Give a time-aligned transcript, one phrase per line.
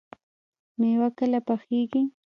[0.79, 2.01] مېوه کله پخیږي؟